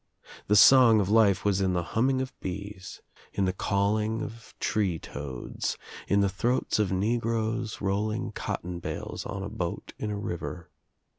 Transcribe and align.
The 0.47 0.55
song 0.55 0.99
of 0.99 1.09
life 1.09 1.45
was 1.45 1.61
in 1.61 1.73
the 1.73 1.83
humming 1.93 2.23
of 2.23 2.33
bees, 2.39 3.03
in 3.33 3.45
the 3.45 3.53
calling 3.53 4.23
of 4.23 4.55
tree 4.59 4.97
toads, 4.97 5.77
in 6.07 6.21
the 6.21 6.27
throats 6.27 6.79
of 6.79 6.91
negroes 6.91 7.81
rolling 7.81 8.31
cotton 8.31 8.79
bales 8.79 9.27
on 9.27 9.43
a 9.43 9.47
boat 9.49 9.93
in 9.99 10.09
a 10.09 10.17
river. 10.17 10.71